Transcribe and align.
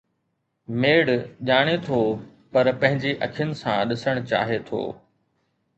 ميڙ 0.83 1.05
ڄاڻي 1.47 1.75
ٿو 1.85 1.99
پر 2.51 2.65
پنهنجي 2.79 3.11
اکين 3.27 3.49
سان 3.61 3.79
ڏسڻ 3.91 4.15
چاهي 4.33 4.59
ٿو. 4.71 4.81